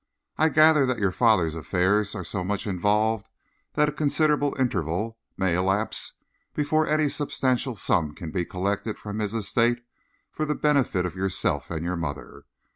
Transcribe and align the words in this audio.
I 0.35 0.49
gather 0.49 0.87
that 0.87 0.97
your 0.97 1.11
father's 1.11 1.53
affairs 1.53 2.15
are 2.15 2.23
so 2.23 2.43
much 2.43 2.65
involved 2.65 3.29
that 3.73 3.87
a 3.87 3.91
considerable 3.91 4.55
interval 4.59 5.19
may 5.37 5.55
elapse 5.55 6.13
before 6.55 6.87
any 6.87 7.07
substantial 7.07 7.75
sum 7.75 8.15
can 8.15 8.31
be 8.31 8.43
collected 8.43 8.97
from 8.97 9.19
his 9.19 9.35
estate 9.35 9.83
for 10.31 10.43
the 10.43 10.55
benefit 10.55 11.05
of 11.05 11.15
yourself 11.15 11.69
and 11.69 11.85
your 11.85 11.97
mother. 11.97 12.45